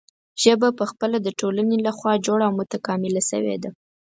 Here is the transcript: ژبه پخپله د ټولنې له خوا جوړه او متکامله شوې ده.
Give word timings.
ژبه 0.43 0.67
پخپله 0.79 1.17
د 1.21 1.27
ټولنې 1.39 1.77
له 1.85 1.91
خوا 1.97 2.13
جوړه 2.25 2.43
او 2.47 2.53
متکامله 2.59 3.21
شوې 3.29 3.55
ده. 3.63 3.69